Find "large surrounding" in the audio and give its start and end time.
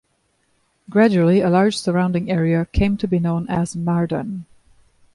1.51-2.31